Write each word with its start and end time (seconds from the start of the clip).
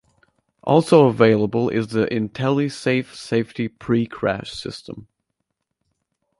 Also 0.63 1.05
available 1.05 1.69
is 1.69 1.89
the 1.89 2.07
IntelliSafe 2.07 3.13
safety 3.13 3.69
precrash 3.69 4.47
system. 4.47 5.05